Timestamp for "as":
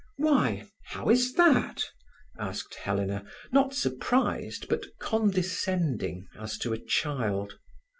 6.39-6.57